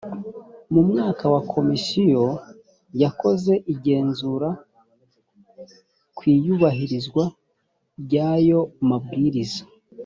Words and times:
mu 0.73 0.81
mwaka 0.89 1.23
wa 1.33 1.41
komisiyo 1.53 2.25
yakoze 3.01 3.53
igenzura 3.73 4.49
ku 6.17 6.21
iyubahirizwa 6.35 7.23
ry 8.03 8.13
ayo 8.33 8.59
mabwiriza 8.89 9.63